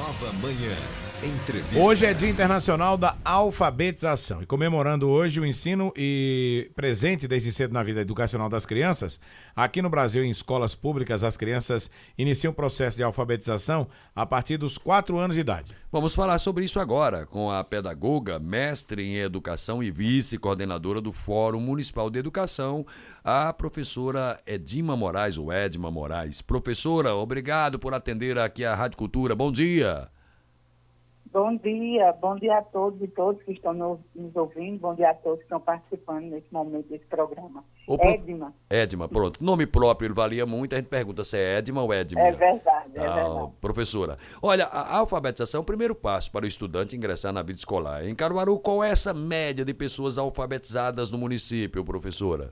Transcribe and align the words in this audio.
Nova 0.00 0.32
Manhã. 0.40 1.09
Entrevista. 1.22 1.78
Hoje 1.78 2.06
é 2.06 2.14
Dia 2.14 2.30
Internacional 2.30 2.96
da 2.96 3.14
Alfabetização 3.22 4.42
e 4.42 4.46
comemorando 4.46 5.06
hoje 5.06 5.38
o 5.38 5.44
ensino 5.44 5.92
e 5.94 6.70
presente 6.74 7.28
desde 7.28 7.52
cedo 7.52 7.74
na 7.74 7.82
vida 7.82 8.00
educacional 8.00 8.48
das 8.48 8.64
crianças, 8.64 9.20
aqui 9.54 9.82
no 9.82 9.90
Brasil, 9.90 10.24
em 10.24 10.30
escolas 10.30 10.74
públicas, 10.74 11.22
as 11.22 11.36
crianças 11.36 11.90
iniciam 12.16 12.52
o 12.52 12.54
processo 12.54 12.96
de 12.96 13.02
alfabetização 13.02 13.86
a 14.16 14.24
partir 14.24 14.56
dos 14.56 14.78
4 14.78 15.18
anos 15.18 15.34
de 15.36 15.42
idade. 15.42 15.76
Vamos 15.92 16.14
falar 16.14 16.38
sobre 16.38 16.64
isso 16.64 16.80
agora 16.80 17.26
com 17.26 17.50
a 17.50 17.62
pedagoga, 17.62 18.38
mestre 18.38 19.02
em 19.02 19.16
educação 19.18 19.82
e 19.82 19.90
vice-coordenadora 19.90 21.02
do 21.02 21.12
Fórum 21.12 21.60
Municipal 21.60 22.08
de 22.08 22.18
Educação, 22.18 22.86
a 23.22 23.52
professora 23.52 24.40
Edima 24.46 24.96
Moraes, 24.96 25.36
ou 25.36 25.52
Edma 25.52 25.90
Moraes. 25.90 26.40
Professora, 26.40 27.14
obrigado 27.14 27.78
por 27.78 27.92
atender 27.92 28.38
aqui 28.38 28.64
a 28.64 28.74
Rádio 28.74 28.96
Cultura. 28.96 29.34
Bom 29.34 29.52
dia. 29.52 30.08
Bom 31.32 31.56
dia, 31.58 32.12
bom 32.20 32.34
dia 32.34 32.58
a 32.58 32.62
todos 32.62 33.00
e 33.00 33.06
todos 33.06 33.40
que 33.44 33.52
estão 33.52 33.72
nos, 33.72 34.00
nos 34.16 34.34
ouvindo, 34.34 34.80
bom 34.80 34.96
dia 34.96 35.10
a 35.10 35.14
todos 35.14 35.38
que 35.38 35.44
estão 35.44 35.60
participando 35.60 36.24
nesse 36.24 36.52
momento 36.52 36.88
desse 36.88 37.06
programa. 37.06 37.62
Prof- 37.86 38.00
Edma, 38.04 38.52
Edma, 38.68 39.08
pronto. 39.08 39.42
Nome 39.42 39.64
próprio 39.64 40.08
ele 40.08 40.14
valia 40.14 40.44
muito, 40.44 40.74
a 40.74 40.78
gente 40.78 40.88
pergunta 40.88 41.22
se 41.22 41.38
é 41.38 41.58
Edma 41.58 41.82
ou 41.84 41.94
Edma. 41.94 42.20
é 42.20 42.32
verdade, 42.32 42.90
é 42.96 43.06
Ah, 43.06 43.14
verdade. 43.14 43.52
professora. 43.60 44.18
Olha, 44.42 44.64
a 44.66 44.96
alfabetização 44.96 45.60
é 45.60 45.62
o 45.62 45.64
primeiro 45.66 45.94
passo 45.94 46.32
para 46.32 46.44
o 46.44 46.48
estudante 46.48 46.96
ingressar 46.96 47.32
na 47.32 47.42
vida 47.42 47.58
escolar. 47.60 48.04
Em 48.04 48.14
Caruaru, 48.14 48.58
qual 48.58 48.82
é 48.82 48.90
essa 48.90 49.14
média 49.14 49.64
de 49.64 49.72
pessoas 49.72 50.18
alfabetizadas 50.18 51.12
no 51.12 51.18
município, 51.18 51.84
professora? 51.84 52.50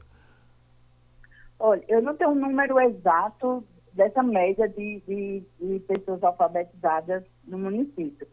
Olha, 1.58 1.82
eu 1.88 2.00
não 2.00 2.14
tenho 2.16 2.30
um 2.30 2.34
número 2.36 2.78
exato 2.78 3.64
dessa 3.92 4.22
média 4.22 4.68
de, 4.68 5.02
de, 5.04 5.42
de 5.60 5.80
pessoas 5.80 6.22
alfabetizadas 6.22 7.24
no 7.44 7.58
município. 7.58 8.24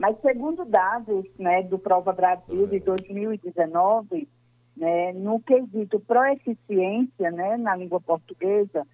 Mas 0.00 0.18
segundo 0.22 0.64
dados 0.64 1.26
né, 1.38 1.62
do 1.62 1.78
Prova 1.78 2.10
Brasil 2.10 2.66
de 2.66 2.80
2019, 2.80 4.26
né, 4.74 5.12
no 5.12 5.38
quesito 5.40 6.00
proeficiência 6.00 7.30
né, 7.30 7.58
na 7.58 7.76
língua 7.76 8.00
portuguesa, 8.00 8.86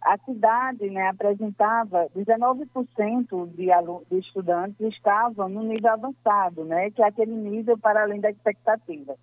a 0.00 0.16
cidade 0.18 0.88
né, 0.88 1.08
apresentava 1.08 2.08
19% 2.16 3.48
de, 3.48 3.66
de 4.08 4.18
estudantes 4.20 4.80
estavam 4.82 5.48
no 5.48 5.64
nível 5.64 5.90
avançado, 5.90 6.64
né, 6.64 6.92
que 6.92 7.02
é 7.02 7.06
aquele 7.06 7.34
nível 7.34 7.76
para 7.76 8.04
além 8.04 8.20
da 8.20 8.30
expectativa. 8.30 9.16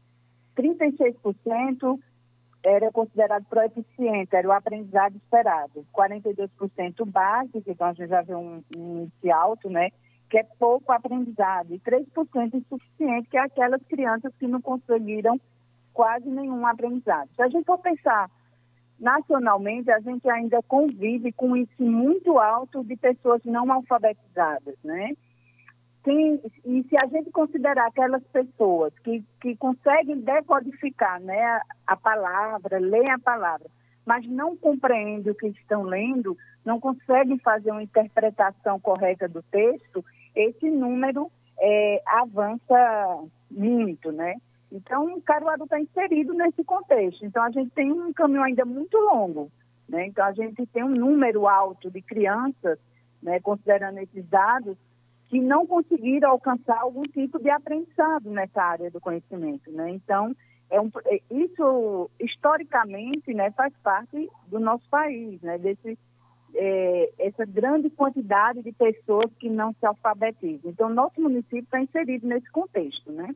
36% 0.58 1.98
era 2.66 2.92
considerado 2.92 3.46
proeficiente, 3.46 4.36
era 4.36 4.46
o 4.46 4.52
aprendizado 4.52 5.16
esperado. 5.16 5.86
42% 5.96 7.06
básico, 7.06 7.64
então 7.66 7.88
a 7.88 7.94
gente 7.94 8.10
já 8.10 8.22
vê 8.24 8.36
um, 8.36 8.62
um 8.76 9.04
índice 9.04 9.32
alto, 9.32 9.70
né? 9.70 9.90
Que 10.30 10.40
é 10.40 10.44
pouco 10.60 10.92
aprendizado. 10.92 11.74
E 11.74 11.80
3% 11.80 12.54
insuficiente, 12.54 13.30
que 13.30 13.38
é 13.38 13.42
aquelas 13.42 13.82
crianças 13.84 14.34
que 14.40 14.48
não 14.48 14.62
conseguiram 14.62 15.40
quase 15.94 16.30
nenhum 16.30 16.66
aprendizado. 16.66 17.30
Se 17.36 17.42
a 17.42 17.48
gente 17.50 17.66
for 17.66 17.80
pensar 17.80 18.30
nacionalmente, 19.00 19.90
a 19.92 20.00
gente 20.00 20.30
ainda 20.30 20.62
convive 20.64 21.32
com 21.32 21.56
índice 21.56 21.84
muito 21.84 22.38
alto 22.38 22.84
de 22.84 22.96
pessoas 22.98 23.42
não 23.46 23.72
alfabetizadas, 23.72 24.76
né? 24.84 25.14
Sim, 26.04 26.40
e 26.66 26.84
se 26.84 26.98
a 26.98 27.06
gente 27.08 27.30
considerar 27.32 27.88
aquelas 27.88 28.24
pessoas 28.28 28.94
que, 29.00 29.24
que 29.42 29.56
conseguem 29.58 30.22
decodificar 30.22 31.20
né, 31.22 31.42
a, 31.42 31.62
a 31.88 31.98
palavra, 31.98 32.80
ler 32.80 33.10
a 33.10 33.20
palavra, 33.20 33.70
mas 34.06 34.26
não 34.28 34.56
compreendem 34.56 35.32
o 35.32 35.36
que 35.36 35.48
estão 35.48 35.84
lendo, 35.84 36.38
não 36.66 36.80
conseguem 36.80 37.38
fazer 37.40 37.72
uma 37.72 37.84
interpretação 37.84 38.80
correta 38.80 39.28
do 39.28 39.44
texto, 39.44 40.04
esse 40.42 40.70
número 40.70 41.32
eh, 41.60 42.02
avança 42.06 43.24
muito, 43.52 44.12
né? 44.12 44.36
Então, 44.72 45.16
o 45.16 45.22
Caruaru 45.22 45.64
está 45.64 45.80
inserido 45.80 46.34
nesse 46.34 46.64
contexto. 46.64 47.26
Então, 47.26 47.44
a 47.44 47.50
gente 47.50 47.72
tem 47.72 47.92
um 47.92 48.14
caminho 48.14 48.44
ainda 48.44 48.66
muito 48.66 48.98
longo, 48.98 49.52
né? 49.88 50.06
Então, 50.06 50.26
a 50.26 50.32
gente 50.32 50.66
tem 50.68 50.84
um 50.84 50.90
número 50.90 51.48
alto 51.48 51.90
de 51.90 52.02
crianças, 52.02 52.78
né, 53.22 53.40
considerando 53.40 53.98
esses 53.98 54.26
dados, 54.30 54.78
que 55.28 55.40
não 55.40 55.66
conseguiram 55.66 56.32
alcançar 56.32 56.80
algum 56.80 57.04
tipo 57.04 57.40
de 57.40 57.50
aprendizado 57.50 58.30
nessa 58.30 58.62
área 58.62 58.90
do 58.90 59.02
conhecimento, 59.02 59.72
né? 59.72 59.90
Então, 59.90 60.36
é 60.70 60.80
um, 60.80 60.90
é- 61.06 61.22
isso 61.30 62.10
historicamente, 62.20 63.34
né, 63.34 63.52
faz 63.52 63.74
parte 63.84 64.30
do 64.48 64.60
nosso 64.60 64.88
país, 64.90 65.42
né? 65.42 65.58
Desse 65.58 65.98
é, 66.56 67.12
essa 67.20 67.46
grande 67.46 67.90
quantidade 67.90 68.62
de 68.62 68.72
pessoas 68.72 69.32
que 69.40 69.50
não 69.50 69.74
se 69.74 69.86
alfabetizam. 69.86 70.72
Então, 70.72 70.90
nosso 70.90 71.20
município 71.22 71.60
está 71.60 71.82
inserido 71.82 72.28
nesse 72.28 72.50
contexto, 72.52 73.12
né? 73.12 73.36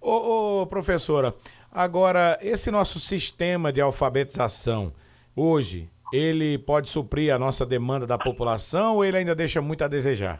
Ô, 0.00 0.60
ô, 0.62 0.66
professora, 0.66 1.34
agora, 1.72 2.38
esse 2.42 2.70
nosso 2.70 3.00
sistema 3.00 3.72
de 3.72 3.80
alfabetização, 3.80 4.92
hoje, 5.34 5.88
ele 6.12 6.58
pode 6.58 6.88
suprir 6.88 7.34
a 7.34 7.38
nossa 7.38 7.64
demanda 7.64 8.06
da 8.06 8.18
população 8.18 8.96
ou 8.96 9.04
ele 9.04 9.16
ainda 9.16 9.34
deixa 9.34 9.62
muito 9.62 9.82
a 9.82 9.88
desejar? 9.88 10.38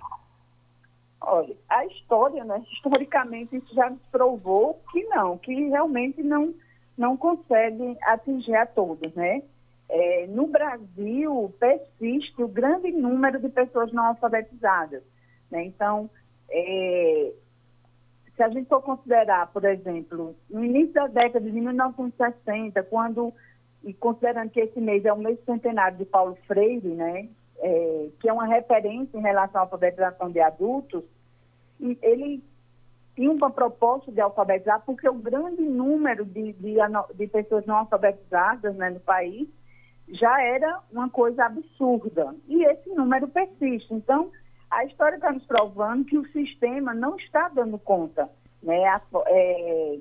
Olha, 1.21 1.57
a 1.69 1.87
história, 1.87 2.45
né, 2.45 2.63
historicamente, 2.73 3.57
isso 3.57 3.75
já 3.75 3.89
nos 3.89 4.03
provou 4.13 4.81
que 4.93 5.03
não, 5.05 5.39
que 5.39 5.53
realmente 5.69 6.23
não, 6.23 6.55
não 6.97 7.17
consegue 7.17 7.97
atingir 8.03 8.55
a 8.55 8.67
todos, 8.67 9.13
né? 9.15 9.43
É, 9.89 10.27
no 10.27 10.47
Brasil, 10.47 11.55
persiste 11.59 12.43
o 12.43 12.49
grande 12.49 12.91
número 12.91 13.39
de 13.39 13.49
pessoas 13.49 13.93
não 13.93 14.07
alfabetizadas, 14.07 15.03
né? 15.51 15.65
Então, 15.65 16.09
é, 16.51 17.33
se 18.35 18.43
a 18.43 18.49
gente 18.49 18.69
for 18.69 18.83
considerar, 18.83 19.53
por 19.53 19.65
exemplo, 19.65 20.35
no 20.51 20.65
início 20.65 20.95
da 20.95 21.07
década 21.07 21.41
de 21.41 21.53
1960, 21.61 22.83
quando, 22.85 23.33
e 23.85 23.93
considerando 23.95 24.51
que 24.51 24.61
esse 24.61 24.81
mês 24.81 25.05
é 25.05 25.13
o 25.13 25.19
mês 25.19 25.39
centenário 25.45 25.99
de 25.99 26.05
Paulo 26.05 26.37
Freire, 26.47 26.89
né, 26.89 27.29
é, 27.59 28.09
que 28.21 28.29
é 28.29 28.33
uma 28.33 28.47
referência 28.47 29.17
em 29.17 29.23
relação 29.23 29.61
à 29.61 29.65
alfabetização 29.65 30.31
de 30.31 30.41
adultos, 30.41 31.05
ele 31.81 32.43
tinha 33.15 33.31
uma 33.31 33.51
proposta 33.51 34.11
de 34.11 34.21
alfabetizar, 34.21 34.83
porque 34.85 35.09
o 35.09 35.15
grande 35.15 35.63
número 35.63 36.25
de, 36.25 36.53
de, 36.55 36.77
de 37.15 37.27
pessoas 37.29 37.65
não 37.65 37.77
alfabetizadas 37.77 38.75
né, 38.75 38.91
no 38.91 39.01
país 39.01 39.49
já 40.09 40.41
era 40.43 40.81
uma 40.93 41.09
coisa 41.09 41.45
absurda. 41.47 42.35
E 42.49 42.65
esse 42.65 42.89
número 42.91 43.29
persiste. 43.29 43.93
Então, 43.93 44.31
a 44.71 44.85
história 44.85 45.17
está 45.17 45.33
nos 45.33 45.45
provando 45.47 46.05
que 46.05 46.19
o 46.19 46.27
sistema 46.33 46.93
não 46.93 47.17
está 47.17 47.49
dando 47.49 47.79
conta 47.79 48.29
né, 48.63 48.85
a- 48.87 49.01
é, 49.27 49.99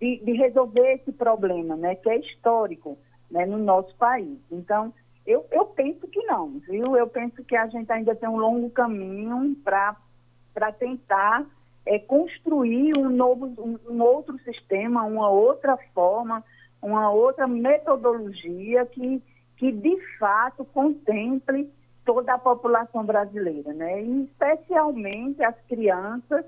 de, 0.00 0.16
de 0.24 0.32
resolver 0.32 0.94
esse 0.94 1.12
problema, 1.12 1.76
né, 1.76 1.94
que 1.94 2.08
é 2.08 2.18
histórico 2.18 2.98
né, 3.30 3.46
no 3.46 3.58
nosso 3.58 3.94
país. 3.96 4.38
Então, 4.50 4.92
eu, 5.26 5.46
eu 5.50 5.66
penso 5.66 6.06
que 6.08 6.22
não, 6.24 6.58
viu? 6.68 6.96
Eu 6.96 7.06
penso 7.06 7.42
que 7.44 7.56
a 7.56 7.66
gente 7.66 7.90
ainda 7.90 8.14
tem 8.14 8.28
um 8.28 8.36
longo 8.36 8.68
caminho 8.70 9.56
para 9.64 10.72
tentar 10.78 11.46
é, 11.86 11.98
construir 11.98 12.96
um 12.96 13.08
novo, 13.08 13.46
um, 13.58 13.78
um 13.90 14.02
outro 14.02 14.38
sistema, 14.40 15.02
uma 15.04 15.28
outra 15.28 15.76
forma, 15.94 16.44
uma 16.84 17.10
outra 17.10 17.48
metodologia 17.48 18.84
que, 18.86 19.22
que 19.56 19.72
de 19.72 19.98
fato 20.18 20.64
contemple 20.66 21.72
toda 22.04 22.34
a 22.34 22.38
população 22.38 23.04
brasileira, 23.04 23.72
né? 23.72 24.02
E 24.02 24.24
especialmente 24.24 25.42
as 25.42 25.56
crianças 25.66 26.44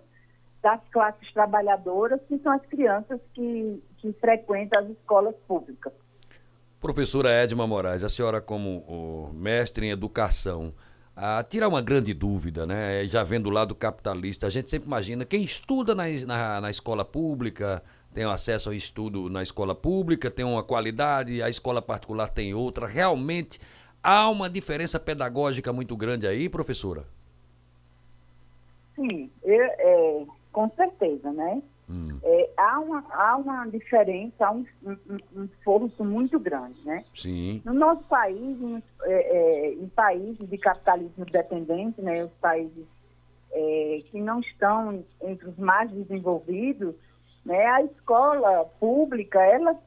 das 0.62 0.80
classes 0.92 1.32
trabalhadoras, 1.32 2.20
que 2.28 2.38
são 2.38 2.52
as 2.52 2.64
crianças 2.66 3.18
que, 3.32 3.82
que 3.96 4.12
frequentam 4.14 4.80
as 4.80 4.90
escolas 4.90 5.34
públicas. 5.48 5.92
Professora 6.80 7.30
Edma 7.30 7.66
Moraes, 7.66 8.04
a 8.04 8.08
senhora 8.10 8.40
como 8.40 9.30
mestre 9.32 9.86
em 9.86 9.90
educação, 9.90 10.74
ah, 11.16 11.42
tira 11.48 11.66
uma 11.66 11.80
grande 11.80 12.12
dúvida, 12.12 12.66
né? 12.66 13.06
Já 13.06 13.24
vendo 13.24 13.46
o 13.46 13.50
lado 13.50 13.74
capitalista, 13.74 14.46
a 14.46 14.50
gente 14.50 14.70
sempre 14.70 14.86
imagina 14.86 15.24
quem 15.24 15.42
estuda 15.42 15.94
na, 15.94 16.04
na, 16.26 16.60
na 16.60 16.70
escola 16.70 17.06
pública 17.06 17.82
tem 18.16 18.24
acesso 18.24 18.70
ao 18.70 18.74
estudo 18.74 19.28
na 19.28 19.42
escola 19.42 19.74
pública, 19.74 20.30
tem 20.30 20.42
uma 20.42 20.62
qualidade, 20.62 21.42
a 21.42 21.50
escola 21.50 21.82
particular 21.82 22.30
tem 22.30 22.54
outra. 22.54 22.86
Realmente 22.86 23.60
há 24.02 24.30
uma 24.30 24.48
diferença 24.48 24.98
pedagógica 24.98 25.70
muito 25.70 25.94
grande 25.94 26.26
aí, 26.26 26.48
professora? 26.48 27.04
Sim, 28.94 29.30
eu, 29.44 29.62
é, 29.62 30.24
com 30.50 30.70
certeza, 30.70 31.30
né? 31.30 31.62
Hum, 31.90 32.18
É, 32.22 32.50
há, 32.56 32.80
uma, 32.80 33.04
há 33.10 33.36
uma 33.36 33.66
diferença, 33.66 34.46
há 34.46 34.50
um, 34.50 34.64
um, 34.82 34.96
um 35.36 35.44
esforço 35.44 36.02
muito 36.02 36.40
grande, 36.40 36.80
né? 36.86 37.04
sim. 37.14 37.60
No 37.66 37.74
nosso 37.74 38.02
país, 38.04 38.58
em, 38.62 38.82
é, 39.02 39.12
é, 39.12 39.72
em 39.74 39.88
países 39.88 40.48
de 40.48 40.56
capitalismo 40.56 41.26
dependente, 41.26 42.00
né, 42.00 42.24
os 42.24 42.32
países 42.40 42.86
é, 43.52 43.98
que 44.06 44.18
não 44.22 44.40
estão 44.40 45.04
entre 45.22 45.50
os 45.50 45.56
mais 45.58 45.90
desenvolvidos, 45.90 46.94
né, 47.46 47.64
a 47.64 47.82
escola 47.82 48.64
pública, 48.80 49.40
ela 49.40 49.78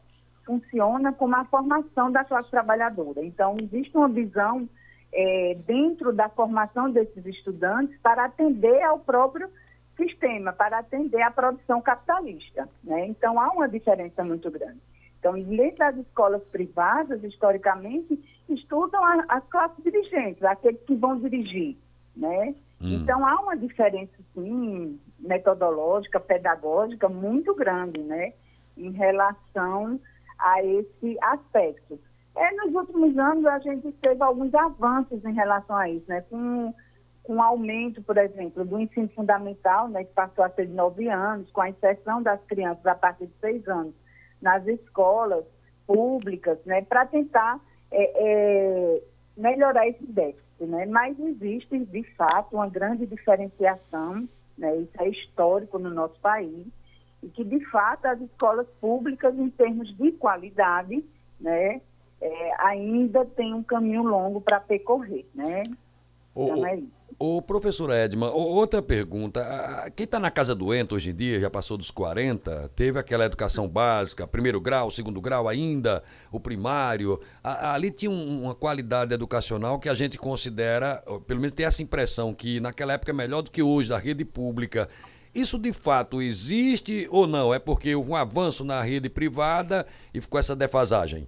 funciona 0.45 1.11
como 1.11 1.35
a 1.35 1.43
formação 1.45 2.09
da 2.09 2.23
classe 2.23 2.49
trabalhadora. 2.49 3.23
Então, 3.23 3.57
existe 3.59 3.95
uma 3.95 4.07
visão 4.07 4.67
é, 5.11 5.57
dentro 5.67 6.13
da 6.13 6.29
formação 6.29 6.89
desses 6.89 7.25
estudantes 7.25 7.99
para 8.01 8.25
atender 8.25 8.81
ao 8.83 8.99
próprio 8.99 9.49
sistema, 9.97 10.53
para 10.53 10.79
atender 10.79 11.21
à 11.21 11.29
produção 11.29 11.81
capitalista. 11.81 12.67
Né? 12.81 13.07
Então, 13.07 13.37
há 13.37 13.49
uma 13.49 13.67
diferença 13.67 14.23
muito 14.23 14.49
grande. 14.49 14.79
Então, 15.19 15.33
dentro 15.33 15.79
das 15.79 15.97
escolas 15.97 16.41
privadas, 16.45 17.21
historicamente, 17.25 18.17
estudam 18.47 19.03
as 19.27 19.43
classes 19.49 19.83
dirigentes, 19.83 20.41
aqueles 20.43 20.81
que 20.83 20.95
vão 20.95 21.19
dirigir. 21.19 21.75
Né? 22.15 22.55
Hum. 22.81 22.99
Então, 23.01 23.25
há 23.25 23.41
uma 23.41 23.57
diferença, 23.57 24.13
sim, 24.33 24.99
metodológica, 25.19 26.19
pedagógica, 26.19 27.09
muito 27.09 27.53
grande, 27.55 27.99
né? 28.01 28.33
em 28.79 28.91
relação 28.91 29.99
a 30.37 30.63
esse 30.63 31.17
aspecto. 31.21 31.99
É, 32.35 32.51
nos 32.55 32.73
últimos 32.73 33.17
anos, 33.17 33.45
a 33.45 33.59
gente 33.59 33.91
teve 33.93 34.23
alguns 34.23 34.53
avanços 34.53 35.23
em 35.25 35.33
relação 35.33 35.75
a 35.75 35.89
isso, 35.89 36.05
né? 36.07 36.21
Com, 36.29 36.73
com 37.23 37.35
o 37.35 37.41
aumento, 37.41 38.01
por 38.01 38.17
exemplo, 38.17 38.63
do 38.63 38.79
ensino 38.79 39.09
fundamental, 39.09 39.89
né, 39.89 40.03
que 40.03 40.13
passou 40.13 40.45
a 40.45 40.49
ser 40.49 40.67
de 40.67 40.73
nove 40.73 41.09
anos, 41.09 41.51
com 41.51 41.61
a 41.61 41.69
inserção 41.69 42.23
das 42.23 42.41
crianças 42.45 42.85
a 42.85 42.95
partir 42.95 43.27
de 43.27 43.33
seis 43.41 43.67
anos 43.67 43.93
nas 44.41 44.65
escolas 44.65 45.43
públicas, 45.85 46.57
né, 46.65 46.81
para 46.83 47.05
tentar 47.05 47.59
é, 47.91 48.11
é, 48.15 49.03
melhorar 49.35 49.87
esse 49.87 50.05
déficit. 50.05 50.48
Né? 50.59 50.85
Mas 50.85 51.19
existe, 51.19 51.79
de 51.79 52.03
fato, 52.15 52.55
uma 52.55 52.67
grande 52.67 53.05
diferenciação, 53.05 54.27
né, 54.57 54.75
isso 54.77 54.91
é 54.99 55.07
histórico 55.07 55.79
no 55.79 55.89
nosso 55.89 56.19
país, 56.19 56.67
e 57.23 57.27
que, 57.29 57.43
de 57.43 57.63
fato, 57.65 58.05
as 58.05 58.19
escolas 58.21 58.67
públicas, 58.81 59.37
em 59.37 59.49
termos 59.49 59.95
de 59.95 60.11
qualidade, 60.13 61.03
né, 61.39 61.81
é, 62.21 62.51
ainda 62.59 63.25
tem 63.25 63.53
um 63.53 63.63
caminho 63.63 64.03
longo 64.03 64.41
para 64.41 64.59
percorrer, 64.59 65.25
né? 65.33 65.63
Então 66.43 66.65
é 66.65 66.77
isso. 66.77 66.99
O 67.21 67.41
professor 67.41 67.91
Edma, 67.91 68.31
outra 68.31 68.81
pergunta. 68.81 69.91
Quem 69.93 70.05
está 70.05 70.21
na 70.21 70.31
casa 70.31 70.55
doente 70.55 70.93
hoje 70.93 71.09
em 71.09 71.13
dia, 71.13 71.37
já 71.41 71.49
passou 71.49 71.75
dos 71.75 71.91
40, 71.91 72.71
teve 72.73 72.97
aquela 72.97 73.25
educação 73.25 73.67
básica, 73.67 74.25
primeiro 74.25 74.61
grau, 74.61 74.89
segundo 74.89 75.19
grau 75.19 75.49
ainda, 75.49 76.01
o 76.31 76.39
primário. 76.39 77.19
Ali 77.43 77.91
tinha 77.91 78.09
uma 78.09 78.55
qualidade 78.55 79.13
educacional 79.13 79.79
que 79.79 79.89
a 79.89 79.93
gente 79.93 80.17
considera, 80.17 81.03
pelo 81.27 81.41
menos 81.41 81.53
tem 81.53 81.65
essa 81.65 81.83
impressão, 81.83 82.33
que 82.33 82.61
naquela 82.61 82.93
época 82.93 83.11
é 83.11 83.13
melhor 83.13 83.41
do 83.41 83.51
que 83.51 83.61
hoje, 83.61 83.89
da 83.89 83.97
rede 83.97 84.23
pública. 84.23 84.87
Isso 85.35 85.59
de 85.59 85.73
fato 85.73 86.21
existe 86.21 87.05
ou 87.11 87.27
não? 87.27 87.53
É 87.53 87.59
porque 87.59 87.93
houve 87.93 88.11
um 88.11 88.15
avanço 88.15 88.63
na 88.63 88.81
rede 88.81 89.09
privada 89.09 89.85
e 90.13 90.21
ficou 90.21 90.39
essa 90.39 90.55
defasagem? 90.55 91.27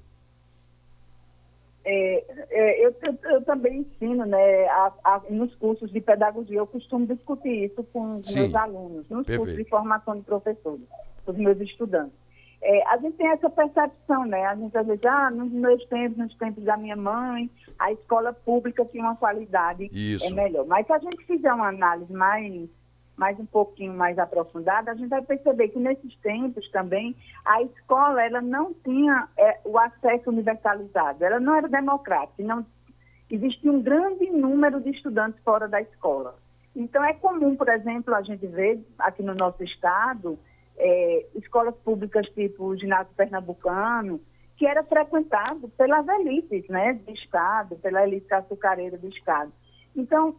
É, 1.83 2.23
é, 2.51 2.85
eu, 2.85 2.95
eu, 3.23 3.41
também 3.43 3.79
ensino 3.79 4.23
né, 4.25 4.67
a, 4.67 4.93
a, 5.03 5.21
nos 5.29 5.53
cursos 5.55 5.91
de 5.91 5.99
pedagogia, 5.99 6.59
eu 6.59 6.67
costumo 6.67 7.07
discutir 7.07 7.65
isso 7.65 7.83
com 7.91 8.21
Sim. 8.23 8.39
meus 8.39 8.55
alunos, 8.55 9.09
nos 9.09 9.25
Perfeito. 9.25 9.39
cursos 9.39 9.57
de 9.57 9.69
formação 9.69 10.15
de 10.15 10.21
professores, 10.21 10.85
com 11.25 11.31
os 11.31 11.37
meus 11.37 11.59
estudantes. 11.59 12.21
É, 12.63 12.87
a 12.89 12.97
gente 12.97 13.17
tem 13.17 13.27
essa 13.27 13.49
percepção, 13.49 14.23
né? 14.25 14.45
A 14.45 14.55
gente 14.55 14.77
às 14.77 14.85
vezes, 14.85 15.03
ah, 15.05 15.31
nos 15.31 15.51
meus 15.51 15.83
tempos, 15.87 16.19
nos 16.19 16.37
tempos 16.37 16.63
da 16.63 16.77
minha 16.77 16.95
mãe, 16.95 17.49
a 17.79 17.91
escola 17.91 18.31
pública 18.31 18.85
tinha 18.85 19.03
uma 19.03 19.15
qualidade 19.15 19.89
é 20.23 20.29
melhor. 20.29 20.67
Mas 20.67 20.85
se 20.85 20.93
a 20.93 20.99
gente 20.99 21.25
fizer 21.25 21.51
uma 21.51 21.69
análise 21.69 22.13
mais 22.13 22.69
mais 23.21 23.39
um 23.39 23.45
pouquinho 23.45 23.93
mais 23.93 24.17
aprofundada, 24.17 24.89
a 24.89 24.95
gente 24.95 25.09
vai 25.09 25.21
perceber 25.21 25.67
que 25.67 25.77
nesses 25.77 26.17
tempos 26.21 26.67
também 26.71 27.15
a 27.45 27.61
escola 27.61 28.19
ela 28.19 28.41
não 28.41 28.73
tinha 28.73 29.27
é, 29.37 29.59
o 29.63 29.77
acesso 29.77 30.31
universalizado, 30.31 31.23
ela 31.23 31.39
não 31.39 31.53
era 31.53 31.69
democrática, 31.69 32.41
não 32.41 32.65
existia 33.29 33.71
um 33.71 33.79
grande 33.79 34.27
número 34.31 34.81
de 34.81 34.89
estudantes 34.89 35.39
fora 35.43 35.67
da 35.67 35.79
escola. 35.79 36.35
Então 36.75 37.03
é 37.05 37.13
comum, 37.13 37.55
por 37.55 37.69
exemplo, 37.69 38.15
a 38.15 38.23
gente 38.23 38.47
ver 38.47 38.83
aqui 38.97 39.21
no 39.21 39.35
nosso 39.35 39.63
estado 39.63 40.39
é, 40.75 41.27
escolas 41.35 41.75
públicas 41.85 42.27
tipo 42.29 42.63
o 42.63 42.75
ginásio 42.75 43.13
pernambucano, 43.15 44.19
que 44.57 44.65
era 44.65 44.83
frequentado 44.83 45.69
pelas 45.77 46.07
elites 46.07 46.67
né, 46.69 46.93
do 46.93 47.11
estado, 47.11 47.75
pela 47.75 48.01
elite 48.01 48.33
açucareira 48.33 48.97
do 48.97 49.09
estado. 49.09 49.51
Então, 49.95 50.35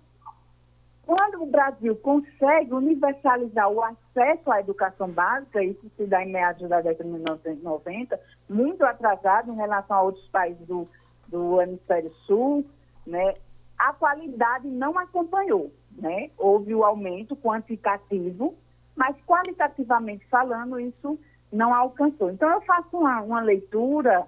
quando 1.04 1.42
o 1.42 1.46
Brasil 1.46 1.96
consegue 1.96 2.72
universalizar 2.72 3.68
o 3.68 3.82
acesso 3.82 4.50
à 4.50 4.60
educação 4.60 5.08
básica, 5.10 5.62
isso 5.62 5.90
se 5.96 6.06
dá 6.06 6.22
em 6.22 6.30
meados 6.32 6.68
da 6.68 6.80
década 6.80 7.04
de 7.04 7.10
1990, 7.10 8.20
muito 8.48 8.84
atrasado 8.84 9.52
em 9.52 9.56
relação 9.56 9.96
a 9.96 10.02
outros 10.02 10.26
países 10.28 10.64
do, 10.66 10.88
do 11.26 11.60
hemisfério 11.60 12.12
sul, 12.26 12.64
né, 13.06 13.34
a 13.78 13.92
qualidade 13.92 14.68
não 14.68 14.96
acompanhou. 14.96 15.72
Né? 15.98 16.30
Houve 16.38 16.74
o 16.74 16.84
aumento 16.84 17.36
quantitativo, 17.36 18.54
mas 18.94 19.16
qualitativamente 19.26 20.24
falando, 20.28 20.78
isso 20.78 21.18
não 21.52 21.74
alcançou. 21.74 22.30
Então, 22.30 22.48
eu 22.48 22.60
faço 22.62 22.96
uma, 22.96 23.20
uma 23.20 23.40
leitura 23.40 24.26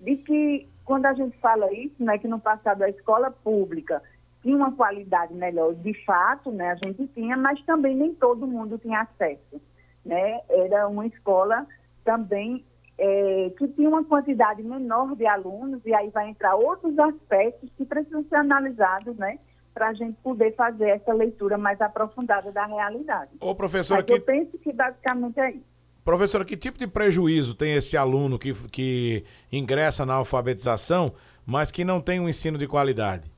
de 0.00 0.16
que, 0.16 0.68
quando 0.84 1.06
a 1.06 1.14
gente 1.14 1.36
fala 1.38 1.72
isso, 1.72 2.02
né, 2.02 2.16
que 2.16 2.28
no 2.28 2.40
passado 2.40 2.82
a 2.82 2.88
escola 2.88 3.30
pública 3.30 4.02
tinha 4.42 4.56
uma 4.56 4.72
qualidade 4.72 5.32
melhor, 5.34 5.74
de 5.74 5.94
fato, 6.04 6.50
né, 6.50 6.72
a 6.72 6.74
gente 6.74 7.06
tinha, 7.08 7.36
mas 7.36 7.62
também 7.64 7.96
nem 7.96 8.14
todo 8.14 8.46
mundo 8.46 8.78
tinha 8.78 9.00
acesso. 9.00 9.60
Né? 10.04 10.40
Era 10.50 10.88
uma 10.88 11.06
escola 11.06 11.66
também 12.04 12.64
é, 12.98 13.52
que 13.56 13.68
tinha 13.68 13.88
uma 13.88 14.04
quantidade 14.04 14.62
menor 14.62 15.16
de 15.16 15.26
alunos, 15.26 15.80
e 15.84 15.94
aí 15.94 16.10
vai 16.10 16.28
entrar 16.28 16.54
outros 16.56 16.98
aspectos 16.98 17.70
que 17.76 17.84
precisam 17.84 18.24
ser 18.28 18.36
analisados, 18.36 19.16
né? 19.16 19.38
Para 19.72 19.88
a 19.88 19.94
gente 19.94 20.16
poder 20.16 20.54
fazer 20.54 20.88
essa 20.90 21.12
leitura 21.14 21.56
mais 21.56 21.80
aprofundada 21.80 22.52
da 22.52 22.66
realidade. 22.66 23.30
Ô, 23.40 23.54
professora, 23.54 24.02
que... 24.02 24.12
eu 24.12 24.20
penso 24.20 24.58
que 24.58 24.72
basicamente 24.72 25.40
é 25.40 25.52
isso. 25.52 25.72
Professora, 26.04 26.44
que 26.44 26.56
tipo 26.56 26.78
de 26.78 26.86
prejuízo 26.86 27.54
tem 27.54 27.74
esse 27.74 27.96
aluno 27.96 28.38
que, 28.38 28.52
que 28.68 29.24
ingressa 29.50 30.04
na 30.04 30.14
alfabetização, 30.14 31.12
mas 31.46 31.70
que 31.70 31.84
não 31.84 32.00
tem 32.00 32.20
um 32.20 32.28
ensino 32.28 32.58
de 32.58 32.66
qualidade? 32.66 33.30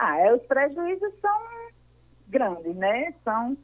Ah, 0.00 0.16
é, 0.20 0.32
os 0.32 0.42
prejuízos 0.46 1.12
são 1.20 1.40
grandes, 2.28 2.76
né? 2.76 3.12
São, 3.24 3.56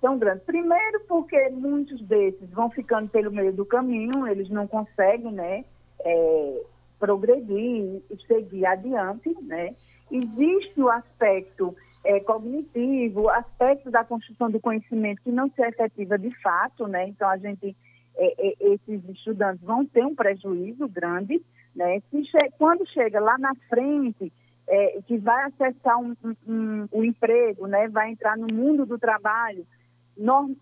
são 0.00 0.18
grandes. 0.18 0.42
Primeiro 0.42 1.00
porque 1.06 1.50
muitos 1.50 2.02
desses 2.02 2.50
vão 2.50 2.68
ficando 2.68 3.08
pelo 3.08 3.30
meio 3.30 3.52
do 3.52 3.64
caminho, 3.64 4.26
eles 4.26 4.50
não 4.50 4.66
conseguem, 4.66 5.30
né? 5.30 5.64
É, 6.00 6.62
progredir 6.98 8.02
e 8.10 8.26
seguir 8.26 8.66
adiante, 8.66 9.32
né? 9.42 9.76
Existe 10.10 10.82
o 10.82 10.88
aspecto 10.88 11.76
é, 12.04 12.18
cognitivo, 12.18 13.28
aspecto 13.28 13.88
da 13.88 14.02
construção 14.02 14.50
do 14.50 14.58
conhecimento 14.58 15.22
que 15.22 15.30
não 15.30 15.48
se 15.48 15.62
efetiva 15.62 16.18
de 16.18 16.34
fato, 16.42 16.88
né? 16.88 17.06
Então, 17.06 17.28
a 17.28 17.36
gente, 17.36 17.76
é, 18.16 18.48
é, 18.48 18.54
esses 18.72 19.08
estudantes 19.10 19.62
vão 19.62 19.86
ter 19.86 20.04
um 20.04 20.16
prejuízo 20.16 20.88
grande, 20.88 21.40
né? 21.76 22.00
Se 22.10 22.24
che 22.24 22.50
quando 22.58 22.84
chega 22.88 23.20
lá 23.20 23.38
na 23.38 23.54
frente, 23.68 24.32
é, 24.68 25.00
que 25.06 25.16
vai 25.16 25.44
acessar 25.46 25.98
um, 25.98 26.14
um, 26.46 26.88
um, 26.92 27.04
emprego, 27.04 27.66
né, 27.66 27.88
vai 27.88 28.10
entrar 28.10 28.36
no 28.36 28.46
mundo 28.52 28.84
do 28.84 28.98
trabalho, 28.98 29.66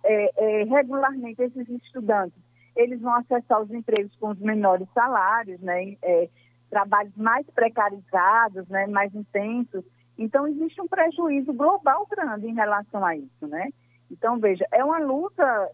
é, 0.05 0.33
é, 0.37 0.65
regularmente 0.65 1.43
esses 1.43 1.69
estudantes, 1.69 2.39
eles 2.77 3.01
vão 3.01 3.15
acessar 3.15 3.61
os 3.61 3.71
empregos 3.71 4.15
com 4.17 4.31
os 4.31 4.39
menores 4.39 4.87
salários, 4.95 5.61
né, 5.61 5.97
é, 6.03 6.29
trabalhos 6.71 7.15
mais 7.17 7.45
precarizados, 7.51 8.69
né, 8.69 8.87
mais 8.87 9.13
intensos. 9.15 9.85
Então, 10.17 10.47
existe 10.47 10.81
um 10.81 10.89
prejuízo 10.89 11.53
global 11.53 12.07
grande 12.07 12.47
em 12.47 12.55
relação 12.55 13.05
a 13.05 13.17
isso, 13.17 13.47
né? 13.47 13.69
Então, 14.11 14.39
veja, 14.39 14.67
é 14.73 14.83
uma 14.83 14.99
luta 14.99 15.71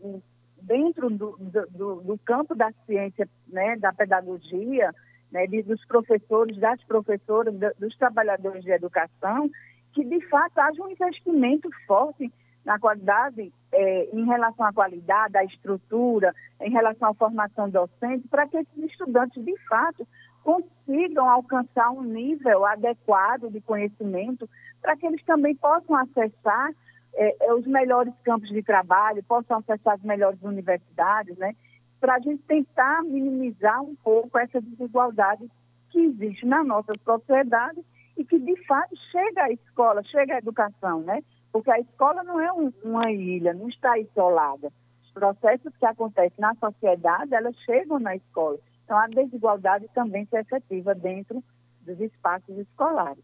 dentro 0.61 1.11
do, 1.11 1.37
do, 1.71 1.97
do 2.03 2.19
campo 2.25 2.55
da 2.55 2.73
ciência, 2.87 3.29
né, 3.47 3.77
da 3.77 3.93
pedagogia, 3.93 4.93
né, 5.33 5.47
dos 5.47 5.85
professores, 5.87 6.57
das 6.59 6.83
professoras, 6.85 7.55
dos 7.79 7.97
trabalhadores 7.97 8.63
de 8.63 8.71
educação, 8.71 9.51
que 9.93 10.05
de 10.05 10.21
fato 10.29 10.59
haja 10.59 10.83
um 10.83 10.91
investimento 10.91 11.69
forte 11.87 12.31
na 12.65 12.79
qualidade, 12.79 13.53
é, 13.73 14.09
em 14.13 14.25
relação 14.25 14.65
à 14.65 14.73
qualidade, 14.73 15.37
à 15.37 15.45
estrutura, 15.45 16.33
em 16.61 16.71
relação 16.71 17.09
à 17.09 17.15
formação 17.15 17.69
docente, 17.69 18.29
para 18.29 18.47
que 18.47 18.59
esses 18.59 18.91
estudantes 18.91 19.43
de 19.45 19.57
fato 19.67 20.07
consigam 20.45 21.29
alcançar 21.29 21.91
um 21.91 22.03
nível 22.03 22.65
adequado 22.65 23.51
de 23.51 23.61
conhecimento, 23.61 24.49
para 24.81 24.97
que 24.97 25.07
eles 25.07 25.23
também 25.25 25.55
possam 25.57 25.97
acessar 25.97 26.71
é 27.15 27.53
os 27.53 27.67
melhores 27.67 28.15
campos 28.25 28.49
de 28.49 28.63
trabalho, 28.63 29.23
possam 29.25 29.59
acessar 29.59 29.95
as 29.95 30.03
melhores 30.03 30.41
universidades, 30.43 31.37
né? 31.37 31.55
Para 32.03 32.17
a 32.17 32.19
gente 32.19 32.43
tentar 32.49 33.05
minimizar 33.05 33.81
um 33.81 33.95
pouco 33.95 34.37
essa 34.37 34.61
desigualdade 34.61 35.49
que 35.89 36.01
existe 36.01 36.45
na 36.45 36.65
nossa 36.65 36.93
sociedade 37.05 37.81
e 38.17 38.25
que, 38.25 38.41
de 38.41 38.57
fato, 38.67 38.93
chega 39.13 39.45
à 39.45 39.53
escola, 39.53 40.03
chega 40.03 40.35
à 40.35 40.39
educação, 40.39 41.03
né? 41.03 41.23
Porque 41.53 41.71
a 41.71 41.79
escola 41.79 42.25
não 42.25 42.41
é 42.41 42.53
um, 42.53 42.73
uma 42.83 43.09
ilha, 43.13 43.55
não 43.55 43.69
está 43.69 43.97
isolada. 44.01 44.73
Os 45.05 45.13
processos 45.13 45.73
que 45.77 45.87
acontecem 45.87 46.41
na 46.41 46.57
sociedade, 46.57 47.37
elas 47.37 47.57
chegam 47.59 48.01
na 48.01 48.17
escola. 48.17 48.59
Então, 48.85 48.99
a 48.99 49.07
desigualdade 49.07 49.87
também 49.95 50.27
se 50.27 50.37
efetiva 50.37 50.97
dentro 50.97 51.41
dos 51.83 52.01
espaços 52.01 52.59
escolares. 52.59 53.23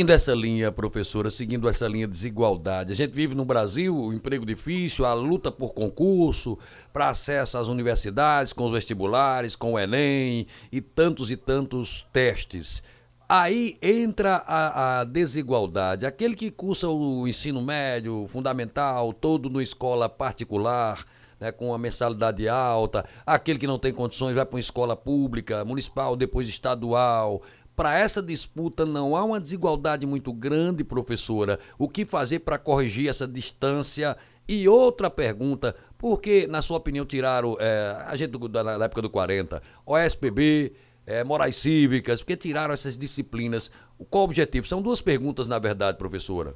Seguindo 0.00 0.12
essa 0.12 0.34
linha, 0.34 0.72
professora, 0.72 1.28
seguindo 1.28 1.68
essa 1.68 1.86
linha 1.86 2.06
de 2.06 2.14
desigualdade, 2.14 2.90
a 2.90 2.96
gente 2.96 3.10
vive 3.10 3.34
no 3.34 3.44
Brasil, 3.44 3.94
o 3.94 4.14
emprego 4.14 4.46
difícil, 4.46 5.04
a 5.04 5.12
luta 5.12 5.52
por 5.52 5.74
concurso, 5.74 6.58
para 6.90 7.10
acesso 7.10 7.58
às 7.58 7.68
universidades, 7.68 8.54
com 8.54 8.64
os 8.64 8.72
vestibulares, 8.72 9.54
com 9.54 9.74
o 9.74 9.78
Enem 9.78 10.46
e 10.72 10.80
tantos 10.80 11.30
e 11.30 11.36
tantos 11.36 12.06
testes. 12.14 12.82
Aí 13.28 13.76
entra 13.82 14.36
a, 14.36 15.00
a, 15.00 15.04
desigualdade. 15.04 16.06
Aquele 16.06 16.34
que 16.34 16.50
cursa 16.50 16.88
o 16.88 17.28
ensino 17.28 17.60
médio, 17.60 18.26
fundamental, 18.26 19.12
todo 19.12 19.50
numa 19.50 19.62
escola 19.62 20.08
particular, 20.08 21.04
né, 21.40 21.50
com 21.50 21.68
uma 21.68 21.78
mensalidade 21.78 22.48
alta, 22.48 23.04
aquele 23.26 23.58
que 23.58 23.66
não 23.66 23.78
tem 23.78 23.92
condições 23.92 24.34
vai 24.34 24.44
para 24.44 24.56
uma 24.56 24.60
escola 24.60 24.94
pública, 24.94 25.64
municipal, 25.64 26.14
depois 26.14 26.48
estadual. 26.48 27.42
Para 27.80 27.98
essa 27.98 28.22
disputa 28.22 28.84
não 28.84 29.16
há 29.16 29.24
uma 29.24 29.40
desigualdade 29.40 30.06
muito 30.06 30.34
grande, 30.34 30.84
professora. 30.84 31.58
O 31.78 31.88
que 31.88 32.04
fazer 32.04 32.40
para 32.40 32.58
corrigir 32.58 33.08
essa 33.08 33.26
distância? 33.26 34.18
E 34.46 34.68
outra 34.68 35.08
pergunta, 35.08 35.74
por 35.96 36.20
que, 36.20 36.46
na 36.46 36.60
sua 36.60 36.76
opinião, 36.76 37.06
tiraram 37.06 37.56
é, 37.58 38.04
a 38.06 38.14
gente 38.16 38.36
da, 38.50 38.62
na 38.62 38.84
época 38.84 39.00
do 39.00 39.08
40, 39.08 39.62
OSPB, 39.86 40.74
é, 41.06 41.24
morais 41.24 41.56
cívicas, 41.56 42.20
porque 42.20 42.36
tiraram 42.36 42.74
essas 42.74 42.98
disciplinas. 42.98 43.70
Qual 44.10 44.24
o 44.24 44.26
objetivo? 44.26 44.66
São 44.66 44.82
duas 44.82 45.00
perguntas, 45.00 45.48
na 45.48 45.58
verdade, 45.58 45.96
professora. 45.96 46.54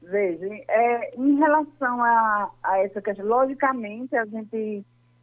Veja, 0.00 0.46
é, 0.46 1.14
em 1.14 1.36
relação 1.36 2.02
a, 2.02 2.50
a 2.62 2.78
essa 2.78 3.02
questão, 3.02 3.26
logicamente 3.26 4.16
a 4.16 4.24
gente 4.24 4.82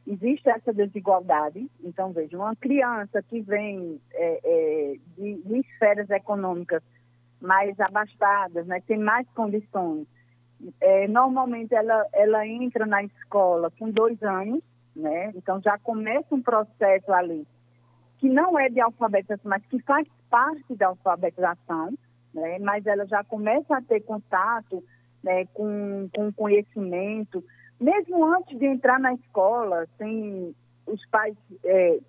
existe 0.09 0.49
essa 0.49 0.73
desigualdade. 0.73 1.69
Então, 1.83 2.11
veja, 2.11 2.37
uma 2.37 2.55
criança 2.55 3.21
que 3.21 3.41
vem 3.41 4.01
é, 4.11 4.39
é, 4.43 4.95
de, 5.15 5.41
de, 5.43 5.59
esferas 5.59 6.09
econômicas 6.09 6.81
mais 7.39 7.79
abastadas, 7.79 8.65
né, 8.65 8.81
tem 8.85 8.97
mais 8.97 9.27
condições, 9.29 10.05
é, 10.81 11.07
normalmente 11.07 11.73
ela, 11.73 12.05
ela 12.11 12.45
entra 12.45 12.85
na 12.85 13.03
escola 13.03 13.71
com 13.79 13.89
dois 13.89 14.21
anos, 14.21 14.61
né? 14.93 15.31
Então 15.35 15.61
já 15.61 15.77
começa 15.77 16.35
um 16.35 16.41
processo 16.41 17.13
ali 17.13 17.47
que 18.17 18.27
não 18.27 18.59
é 18.59 18.67
de 18.67 18.81
alfabetização, 18.81 19.49
mas 19.49 19.65
que 19.67 19.79
faz 19.83 20.05
parte 20.29 20.75
da 20.75 20.87
alfabetização, 20.87 21.93
né? 22.33 22.59
Mas 22.59 22.85
ela 22.85 23.05
já 23.07 23.23
começa 23.23 23.77
a 23.77 23.81
ter 23.81 24.01
contato 24.01 24.83
né, 25.23 25.45
com, 25.53 26.09
com 26.13 26.31
conhecimento, 26.33 27.41
mesmo 27.79 28.25
antes 28.25 28.57
de 28.57 28.65
entrar 28.65 28.99
na 28.99 29.13
escola, 29.13 29.87
tem 29.97 30.53
os 30.85 31.05
pais 31.07 31.35
é, 31.63 31.99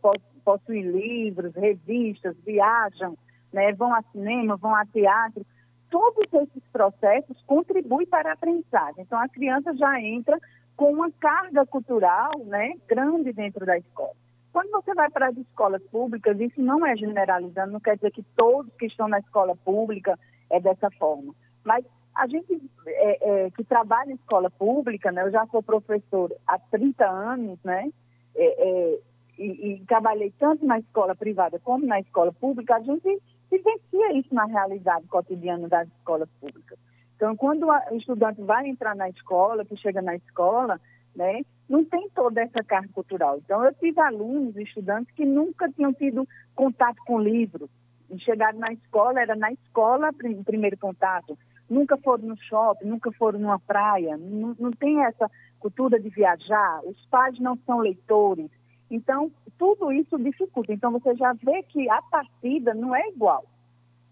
possuem 0.45 0.83
livros, 0.83 1.55
revistas, 1.55 2.37
viajam, 2.45 3.17
né, 3.53 3.73
vão 3.73 3.95
a 3.95 4.03
cinema, 4.11 4.57
vão 4.57 4.75
a 4.75 4.87
teatro. 4.87 5.45
Todos 5.91 6.33
esses 6.33 6.63
processos 6.73 7.41
contribuem 7.47 8.07
para 8.07 8.31
a 8.31 8.33
aprendizagem. 8.33 9.03
Então, 9.03 9.19
a 9.19 9.29
criança 9.29 9.75
já 9.77 10.01
entra 10.01 10.39
com 10.77 10.93
uma 10.93 11.11
carga 11.11 11.67
cultural 11.67 12.31
né, 12.47 12.73
grande 12.89 13.33
dentro 13.33 13.67
da 13.67 13.77
escola. 13.77 14.15
Quando 14.53 14.71
você 14.71 14.95
vai 14.95 15.11
para 15.11 15.29
as 15.29 15.37
escolas 15.37 15.83
públicas, 15.85 16.39
isso 16.41 16.61
não 16.61 16.85
é 16.85 16.97
generalizando, 16.97 17.73
não 17.73 17.81
quer 17.81 17.97
dizer 17.97 18.11
que 18.11 18.25
todos 18.37 18.73
que 18.75 18.87
estão 18.87 19.07
na 19.07 19.19
escola 19.19 19.55
pública 19.57 20.19
é 20.49 20.59
dessa 20.59 20.91
forma. 20.93 21.35
Mas 21.65 21.85
a 22.21 22.27
gente 22.27 22.61
é, 22.87 23.47
é, 23.47 23.51
que 23.51 23.65
trabalha 23.65 24.13
em 24.13 24.15
escola 24.15 24.51
pública, 24.51 25.11
né, 25.11 25.23
eu 25.23 25.31
já 25.31 25.47
sou 25.47 25.63
professor 25.63 26.31
há 26.47 26.59
30 26.59 27.09
anos, 27.09 27.59
né, 27.65 27.91
é, 28.37 28.69
é, 28.69 28.99
e, 29.39 29.73
e, 29.73 29.85
trabalhei 29.87 30.31
tanto 30.39 30.67
na 30.67 30.79
escola 30.79 31.15
privada 31.15 31.59
como 31.61 31.87
na 31.87 31.99
escola 31.99 32.31
pública, 32.31 32.77
a 32.77 32.81
gente 32.81 33.23
vivencia 33.51 34.13
isso 34.13 34.35
na 34.35 34.45
realidade 34.45 35.07
cotidiana 35.07 35.67
das 35.67 35.89
escolas 35.89 36.29
públicas. 36.39 36.79
Então, 37.17 37.35
quando 37.37 37.67
o 37.67 37.97
estudante 37.97 38.43
vai 38.43 38.69
entrar 38.69 38.95
na 38.95 39.09
escola, 39.09 39.65
que 39.65 39.77
chega 39.77 40.03
na 40.03 40.15
escola, 40.15 40.79
né, 41.17 41.41
não 41.69 41.85
tem 41.85 42.09
toda 42.11 42.43
essa 42.43 42.63
carga 42.63 42.89
cultural. 42.93 43.39
Então, 43.39 43.65
eu 43.65 43.73
tive 43.75 43.99
alunos, 44.01 44.57
estudantes 44.57 45.15
que 45.15 45.25
nunca 45.25 45.71
tinham 45.71 45.93
tido 45.95 46.29
contato 46.55 46.99
com 47.07 47.19
livros. 47.19 47.71
E 48.11 48.19
chegaram 48.19 48.59
na 48.59 48.73
escola, 48.73 49.21
era 49.21 49.37
na 49.37 49.53
escola 49.53 50.11
o 50.11 50.45
primeiro 50.45 50.77
contato. 50.77 51.39
Nunca 51.71 51.97
foram 51.97 52.27
no 52.27 52.37
shopping, 52.37 52.87
nunca 52.87 53.13
foram 53.13 53.39
numa 53.39 53.61
praia. 53.61 54.17
Não, 54.17 54.57
não 54.59 54.73
tem 54.73 55.05
essa 55.05 55.31
cultura 55.61 56.01
de 56.01 56.09
viajar. 56.09 56.81
Os 56.85 57.01
pais 57.07 57.39
não 57.39 57.57
são 57.65 57.79
leitores. 57.79 58.51
Então, 58.91 59.31
tudo 59.57 59.93
isso 59.93 60.19
dificulta. 60.19 60.73
Então, 60.73 60.91
você 60.91 61.15
já 61.15 61.33
vê 61.33 61.63
que 61.63 61.89
a 61.89 62.03
partida 62.03 62.75
não 62.75 62.93
é 62.93 63.09
igual, 63.09 63.45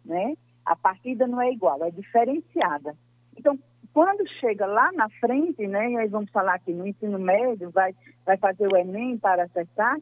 né? 0.05 0.37
A 0.65 0.77
partida 0.77 1.27
não 1.27 1.43
é 1.43 1.51
igual, 1.51 1.83
é 1.83 1.91
diferenciada. 1.91 2.95
Então, 3.37 3.59
quando 3.93 4.29
chega 4.39 4.65
lá 4.65 4.93
na 4.93 5.09
frente, 5.09 5.67
né, 5.67 5.91
e 5.91 5.97
aí 5.97 6.07
vamos 6.07 6.31
falar 6.31 6.55
aqui 6.55 6.73
no 6.73 6.87
ensino 6.87 7.19
médio, 7.19 7.71
vai, 7.71 7.93
vai 8.25 8.37
fazer 8.37 8.73
o 8.73 8.77
Enem 8.77 9.19
para 9.19 9.45
acessar, 9.45 9.97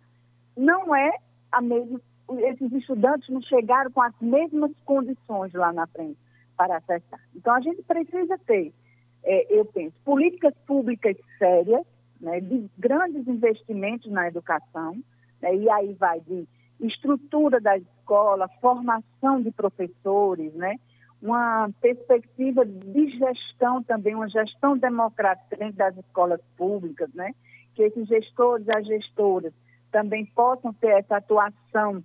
não 0.56 0.94
é 0.94 1.10
a 1.52 1.62
mesma, 1.62 2.00
esses 2.40 2.72
estudantes 2.72 3.28
não 3.30 3.40
chegaram 3.40 3.90
com 3.90 4.02
as 4.02 4.14
mesmas 4.20 4.72
condições 4.84 5.52
lá 5.54 5.72
na 5.72 5.86
frente 5.86 6.18
para 6.56 6.76
acessar. 6.78 7.20
Então, 7.34 7.54
a 7.54 7.60
gente 7.60 7.82
precisa 7.82 8.38
ter, 8.46 8.72
é, 9.24 9.58
eu 9.58 9.64
penso, 9.64 9.94
políticas 10.04 10.54
públicas 10.66 11.16
sérias, 11.38 11.84
né, 12.20 12.40
de 12.40 12.70
grandes 12.78 13.26
investimentos 13.28 14.10
na 14.10 14.28
educação, 14.28 14.96
né, 15.40 15.54
e 15.54 15.68
aí 15.70 15.92
vai 15.94 16.20
de 16.20 16.46
estrutura 16.80 17.60
da 17.60 17.76
escola, 17.76 18.48
formação 18.60 19.40
de 19.42 19.50
professores, 19.50 20.52
né? 20.54 20.76
uma 21.22 21.70
perspectiva 21.80 22.64
de 22.64 23.10
gestão 23.18 23.82
também, 23.82 24.14
uma 24.14 24.28
gestão 24.28 24.76
democrática 24.76 25.56
dentro 25.56 25.76
das 25.76 25.96
escolas 25.96 26.40
públicas, 26.56 27.12
né? 27.14 27.34
que 27.74 27.82
esses 27.82 28.06
gestores 28.06 28.66
e 28.66 28.76
as 28.76 28.86
gestoras 28.86 29.52
também 29.90 30.26
possam 30.26 30.72
ter 30.74 30.88
essa 30.88 31.16
atuação 31.16 32.02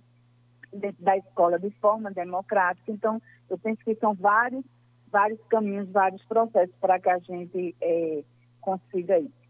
da 0.98 1.16
escola 1.16 1.58
de 1.58 1.70
forma 1.72 2.10
democrática. 2.10 2.90
Então, 2.90 3.20
eu 3.50 3.58
penso 3.58 3.84
que 3.84 3.94
são 3.96 4.14
vários, 4.14 4.64
vários 5.10 5.40
caminhos, 5.48 5.88
vários 5.90 6.24
processos 6.24 6.74
para 6.80 6.98
que 6.98 7.10
a 7.10 7.18
gente 7.18 7.76
é, 7.80 8.24
consiga 8.60 9.18
isso. 9.18 9.42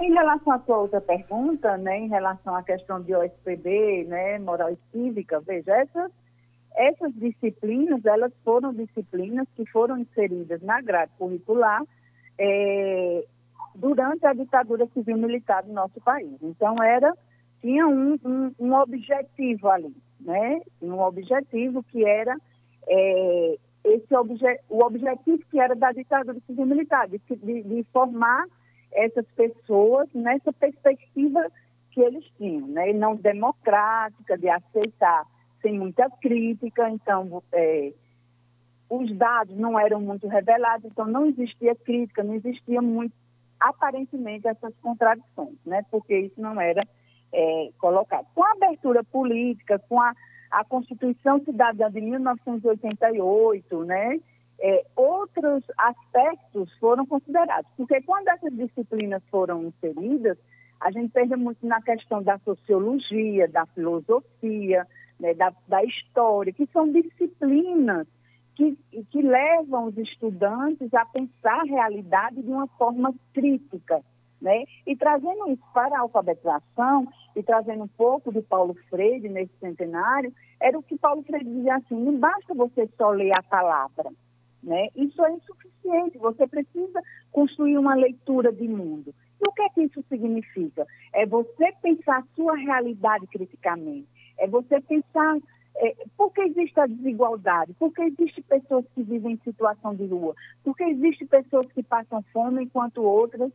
Em 0.00 0.12
relação 0.12 0.52
à 0.52 0.58
sua 0.60 0.78
outra 0.78 1.00
pergunta, 1.00 1.76
né, 1.76 1.98
em 1.98 2.08
relação 2.08 2.54
à 2.54 2.62
questão 2.62 3.00
de 3.00 3.14
OSPB, 3.14 4.04
né, 4.04 4.38
moral 4.38 4.70
e 4.70 4.78
cívica, 4.92 5.40
veja, 5.40 5.74
essas, 5.74 6.12
essas 6.74 7.14
disciplinas, 7.14 8.04
elas 8.04 8.32
foram 8.44 8.74
disciplinas 8.74 9.46
que 9.54 9.64
foram 9.66 9.98
inseridas 9.98 10.60
na 10.62 10.80
grade 10.82 11.12
curricular 11.18 11.82
é, 12.38 13.24
durante 13.74 14.26
a 14.26 14.34
ditadura 14.34 14.86
civil-militar 14.92 15.62
do 15.62 15.72
nosso 15.72 15.98
país. 16.00 16.36
Então, 16.42 16.82
era, 16.82 17.14
tinha 17.62 17.86
um, 17.86 18.18
um, 18.22 18.54
um 18.58 18.74
objetivo 18.74 19.68
ali, 19.70 19.94
né, 20.20 20.60
um 20.80 20.98
objetivo 21.00 21.82
que 21.84 22.04
era 22.04 22.36
é, 22.88 23.58
esse 23.84 24.14
obje, 24.14 24.60
o 24.68 24.82
objetivo 24.82 25.42
que 25.50 25.60
era 25.60 25.74
da 25.74 25.92
ditadura 25.92 26.38
civil-militar, 26.46 27.08
de, 27.08 27.20
de, 27.28 27.62
de 27.62 27.86
formar 27.92 28.46
essas 28.92 29.26
pessoas 29.36 30.08
nessa 30.14 30.52
perspectiva 30.52 31.50
que 31.90 32.00
eles 32.00 32.24
tinham, 32.36 32.66
né? 32.68 32.92
não 32.92 33.16
democrática, 33.16 34.36
de 34.36 34.48
aceitar 34.48 35.24
sem 35.62 35.78
muita 35.78 36.10
crítica. 36.20 36.90
Então, 36.90 37.42
é, 37.52 37.92
os 38.90 39.14
dados 39.16 39.56
não 39.56 39.78
eram 39.78 40.00
muito 40.00 40.26
revelados, 40.26 40.84
então 40.84 41.06
não 41.06 41.26
existia 41.26 41.74
crítica, 41.74 42.22
não 42.22 42.34
existia 42.34 42.82
muito, 42.82 43.14
aparentemente, 43.58 44.46
essas 44.46 44.74
contradições, 44.82 45.56
né? 45.64 45.84
porque 45.90 46.18
isso 46.18 46.40
não 46.40 46.60
era 46.60 46.82
é, 47.32 47.70
colocado. 47.78 48.26
Com 48.34 48.44
a 48.44 48.52
abertura 48.52 49.02
política, 49.04 49.78
com 49.88 50.00
a, 50.00 50.12
a 50.50 50.64
Constituição 50.64 51.42
Cidadã 51.44 51.90
de 51.90 52.00
1988, 52.00 53.84
né? 53.84 54.20
é, 54.60 54.84
outros 54.96 55.64
aspectos 55.76 56.72
foram 56.78 57.06
considerados. 57.06 57.70
Porque 57.76 58.00
quando 58.02 58.28
essas 58.28 58.52
disciplinas 58.54 59.22
foram 59.30 59.64
inseridas, 59.64 60.38
a 60.80 60.90
gente 60.90 61.12
perde 61.12 61.36
muito 61.36 61.66
na 61.66 61.80
questão 61.82 62.22
da 62.22 62.38
sociologia, 62.38 63.48
da 63.48 63.66
filosofia, 63.66 64.86
né, 65.18 65.34
da, 65.34 65.52
da, 65.66 65.82
história, 65.84 66.52
que 66.52 66.66
são 66.72 66.90
disciplinas 66.90 68.06
que, 68.54 68.76
que 69.10 69.22
levam 69.22 69.86
os 69.86 69.96
estudantes 69.98 70.92
a 70.94 71.04
pensar 71.06 71.60
a 71.60 71.64
realidade 71.64 72.42
de 72.42 72.50
uma 72.50 72.66
forma 72.66 73.14
crítica. 73.32 74.02
Né? 74.40 74.64
E 74.86 74.94
trazendo 74.94 75.50
isso 75.50 75.62
para 75.72 75.96
a 75.96 76.00
alfabetização, 76.00 77.06
e 77.36 77.42
trazendo 77.42 77.84
um 77.84 77.88
pouco 77.88 78.32
de 78.32 78.40
Paulo 78.40 78.74
Freire 78.88 79.28
nesse 79.28 79.52
centenário, 79.60 80.32
era 80.58 80.78
o 80.78 80.82
que 80.82 80.96
Paulo 80.96 81.22
Freire 81.22 81.44
dizia 81.44 81.76
assim: 81.76 81.94
não 81.94 82.18
basta 82.18 82.54
você 82.54 82.88
só 82.96 83.10
ler 83.10 83.32
a 83.32 83.42
palavra, 83.42 84.10
né? 84.62 84.88
Isso 84.96 85.22
é 85.24 85.32
insuficiente, 85.32 86.18
você 86.18 86.46
precisa 86.46 87.02
construir 87.30 87.76
uma 87.76 87.94
leitura 87.94 88.50
de 88.50 88.66
mundo. 88.66 89.14
E 89.40 89.46
o 89.46 89.52
que 89.52 89.62
é 89.62 89.68
que 89.68 89.82
isso 89.82 90.02
significa? 90.08 90.86
É 91.12 91.26
você 91.26 91.72
pensar 91.82 92.18
a 92.18 92.34
sua 92.34 92.56
realidade 92.56 93.26
criticamente, 93.26 94.08
É 94.38 94.46
você 94.46 94.80
pensar 94.80 95.38
é, 95.78 95.94
por 96.16 96.32
que 96.32 96.40
existe 96.40 96.80
a 96.80 96.86
desigualdade? 96.86 97.74
Por 97.74 97.92
que 97.92 98.00
existem 98.02 98.42
pessoas 98.44 98.86
que 98.94 99.02
vivem 99.02 99.34
em 99.34 99.40
situação 99.44 99.94
de 99.94 100.06
rua? 100.06 100.34
Por 100.64 100.74
que 100.74 100.84
existem 100.84 101.26
pessoas 101.26 101.70
que 101.72 101.82
passam 101.82 102.22
fome 102.32 102.64
enquanto 102.64 103.02
outras 103.02 103.52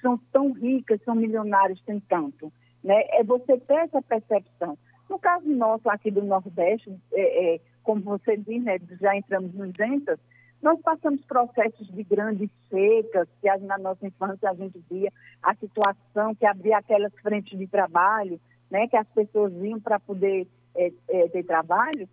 são 0.00 0.18
tão 0.32 0.52
ricas, 0.52 1.00
são 1.04 1.14
milionárias, 1.14 1.80
têm 1.82 2.00
tanto? 2.00 2.52
Né? 2.82 3.02
É 3.10 3.24
você 3.24 3.58
ter 3.58 3.74
essa 3.74 4.02
percepção. 4.02 4.78
No 5.08 5.18
caso 5.18 5.48
nosso 5.48 5.88
aqui 5.90 6.10
do 6.10 6.22
Nordeste, 6.22 6.94
é, 7.12 7.54
é, 7.54 7.60
como 7.82 8.00
você 8.00 8.36
diz, 8.36 8.62
né, 8.62 8.78
já 9.00 9.16
entramos 9.16 9.52
nos 9.54 9.72
ventas, 9.72 10.18
nós 10.62 10.80
passamos 10.82 11.24
processos 11.24 11.88
de 11.88 12.04
grandes 12.04 12.50
secas, 12.68 13.28
que 13.40 13.56
na 13.66 13.78
nossa 13.78 14.06
infância 14.06 14.50
a 14.50 14.54
gente 14.54 14.78
via 14.90 15.10
a 15.42 15.54
situação 15.54 16.34
que 16.34 16.44
abria 16.44 16.78
aquelas 16.78 17.12
frentes 17.22 17.58
de 17.58 17.66
trabalho, 17.66 18.38
né, 18.70 18.86
que 18.86 18.96
as 18.96 19.08
pessoas 19.08 19.52
vinham 19.54 19.80
para 19.80 19.98
poder 19.98 20.46
é, 20.74 20.92
é, 21.08 21.28
ter 21.28 21.44
trabalho. 21.44 22.08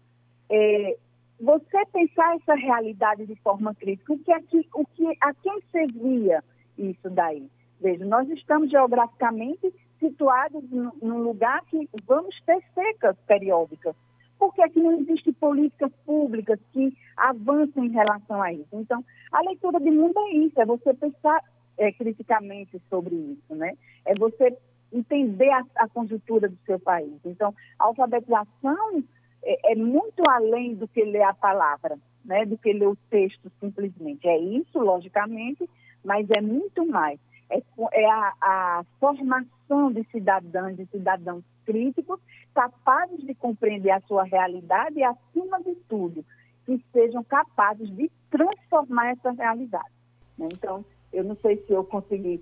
É, 0.50 0.98
você 1.40 1.86
pensar 1.94 2.36
essa 2.36 2.56
realidade 2.56 3.26
de 3.26 3.36
forma 3.36 3.76
crítica, 3.76 4.14
o 4.14 4.18
que, 4.18 4.32
é 4.32 4.42
que, 4.42 4.68
o 4.74 4.86
que, 4.86 5.06
a 5.22 5.34
quem 5.36 5.62
servia 5.72 6.44
isso 6.78 7.10
daí? 7.10 7.48
Veja, 7.80 8.06
nós 8.06 8.28
estamos 8.30 8.70
geograficamente 8.70 9.74
situados 10.00 10.64
num 10.72 11.22
lugar 11.22 11.64
que 11.66 11.90
vamos 12.06 12.36
ter 12.42 12.62
secas 12.74 13.16
periódicas. 13.28 13.96
Por 14.38 14.54
que, 14.54 14.62
é 14.62 14.70
que 14.70 14.80
não 14.80 15.00
existem 15.00 15.34
políticas 15.34 15.92
públicas 16.06 16.60
que 16.72 16.96
avançam 17.16 17.84
em 17.84 17.90
relação 17.90 18.42
a 18.42 18.54
isso? 18.54 18.68
Então, 18.74 19.04
a 19.32 19.42
leitura 19.42 19.80
de 19.80 19.90
mundo 19.90 20.14
é 20.20 20.32
isso, 20.34 20.60
é 20.62 20.66
você 20.66 20.94
pensar 20.94 21.42
é, 21.78 21.92
criticamente 21.92 22.80
sobre 22.90 23.16
isso, 23.16 23.56
né? 23.56 23.76
É 24.06 24.14
você 24.16 24.56
entender 24.94 25.50
a, 25.50 25.64
a, 25.76 25.90
conjuntura 25.90 26.48
do 26.48 26.58
seu 26.66 26.80
país. 26.80 27.20
Então, 27.26 27.54
a 27.80 27.86
alfabetização 27.86 29.04
é, 29.44 29.74
é, 29.74 29.76
muito 29.76 30.24
além 30.30 30.76
do 30.76 30.88
que 30.88 31.04
ler 31.04 31.24
a 31.24 31.34
palavra, 31.34 31.98
né? 32.24 32.46
Do 32.46 32.58
que 32.58 32.72
ler 32.74 32.88
o 32.88 32.98
texto 33.10 33.52
simplesmente. 33.60 34.28
É 34.28 34.38
isso, 34.38 34.80
logicamente, 34.80 35.68
mas 36.04 36.30
é 36.30 36.42
muito 36.42 36.86
mais 36.86 37.20
é, 37.50 37.62
é 37.94 38.06
a, 38.10 38.34
a, 38.42 38.86
formação 39.00 39.92
de 39.92 40.04
cidadãos, 40.12 40.76
de 40.76 40.86
cidadãos 40.88 41.44
críticos, 41.66 42.20
capazes 42.54 43.26
de 43.26 43.34
compreender 43.36 43.92
a 43.92 44.02
sua 44.02 44.24
realidade 44.24 45.00
e, 45.00 45.04
acima 45.04 45.62
de 45.62 45.76
tudo, 45.90 46.26
que 46.66 46.84
sejam 46.92 47.24
capazes 47.24 47.90
de 47.96 48.12
transformar 48.30 49.12
essa 49.12 49.32
realidade. 49.32 49.92
Né? 50.38 50.50
Então, 50.52 50.84
eu 51.14 51.24
não 51.24 51.36
sei 51.38 51.58
se 51.66 51.74
eu 51.74 51.84
consegui 51.84 52.42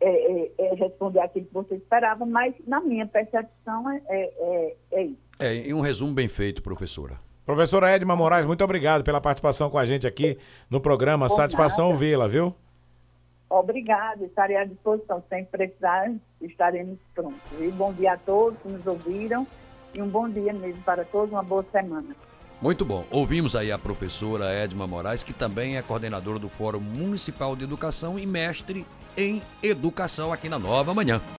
é, 0.00 0.08
é, 0.08 0.52
é 0.58 0.74
responder 0.74 1.20
aquilo 1.20 1.46
que 1.46 1.54
você 1.54 1.76
esperava, 1.76 2.26
mas 2.26 2.54
na 2.66 2.80
minha 2.80 3.06
percepção 3.06 3.90
é, 3.90 4.02
é, 4.08 4.32
é, 4.38 4.76
é 4.92 5.04
isso. 5.04 5.24
É, 5.40 5.54
em 5.54 5.74
um 5.74 5.80
resumo 5.80 6.12
bem 6.12 6.28
feito, 6.28 6.62
professora. 6.62 7.18
Professora 7.44 7.90
Edma 7.90 8.16
Moraes, 8.16 8.46
muito 8.46 8.64
obrigado 8.64 9.04
pela 9.04 9.20
participação 9.20 9.68
com 9.68 9.76
a 9.76 9.84
gente 9.84 10.06
aqui 10.06 10.38
no 10.70 10.80
programa. 10.80 11.28
Por 11.28 11.34
Satisfação 11.34 11.90
ouvi-la, 11.90 12.26
viu? 12.26 12.54
Obrigada, 13.48 14.24
estarei 14.24 14.56
à 14.56 14.64
disposição. 14.64 15.22
Sem 15.28 15.44
precisar, 15.44 16.12
estaremos 16.40 16.98
prontos. 17.14 17.40
E 17.60 17.68
bom 17.70 17.92
dia 17.92 18.14
a 18.14 18.16
todos 18.16 18.58
que 18.60 18.68
nos 18.72 18.86
ouviram 18.86 19.46
e 19.94 20.02
um 20.02 20.08
bom 20.08 20.28
dia 20.28 20.52
mesmo 20.52 20.82
para 20.82 21.04
todos, 21.04 21.30
uma 21.30 21.42
boa 21.42 21.64
semana. 21.70 22.16
Muito 22.60 22.84
bom. 22.84 23.04
Ouvimos 23.10 23.54
aí 23.54 23.70
a 23.70 23.78
professora 23.78 24.50
Edma 24.52 24.86
Moraes, 24.86 25.22
que 25.22 25.32
também 25.32 25.76
é 25.76 25.82
coordenadora 25.82 26.38
do 26.38 26.48
Fórum 26.48 26.80
Municipal 26.80 27.54
de 27.54 27.64
Educação 27.64 28.18
e 28.18 28.26
mestre 28.26 28.86
em 29.16 29.42
Educação 29.62 30.32
aqui 30.32 30.48
na 30.48 30.58
Nova 30.58 30.94
Manhã. 30.94 31.20